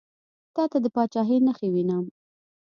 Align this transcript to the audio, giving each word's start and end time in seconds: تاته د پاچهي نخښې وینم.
تاته 0.55 0.77
د 0.83 0.85
پاچهي 0.95 1.37
نخښې 1.45 1.67
وینم. 1.73 2.05